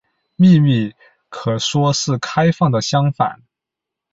[0.35, 0.95] 秘密
[1.29, 3.43] 可说是开放的相反。